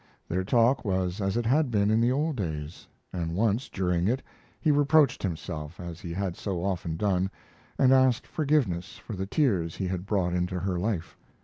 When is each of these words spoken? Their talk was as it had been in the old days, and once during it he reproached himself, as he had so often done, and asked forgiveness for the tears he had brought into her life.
Their 0.27 0.43
talk 0.43 0.83
was 0.83 1.21
as 1.21 1.37
it 1.37 1.45
had 1.45 1.69
been 1.69 1.91
in 1.91 2.01
the 2.01 2.11
old 2.11 2.35
days, 2.35 2.87
and 3.13 3.35
once 3.35 3.69
during 3.69 4.07
it 4.07 4.23
he 4.59 4.71
reproached 4.71 5.21
himself, 5.21 5.79
as 5.79 5.99
he 5.99 6.11
had 6.11 6.35
so 6.35 6.65
often 6.65 6.97
done, 6.97 7.29
and 7.77 7.93
asked 7.93 8.25
forgiveness 8.25 8.97
for 8.97 9.15
the 9.15 9.27
tears 9.27 9.75
he 9.75 9.85
had 9.85 10.07
brought 10.07 10.33
into 10.33 10.59
her 10.59 10.79
life. 10.79 11.15